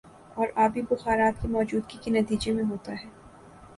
[0.35, 3.09] اور آبی بخارات کی موجودگی کے نتیجے میں ہوتا ہے